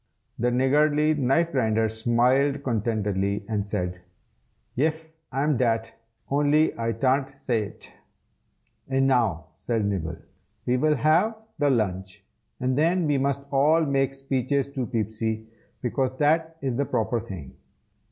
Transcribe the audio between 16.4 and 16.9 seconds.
is the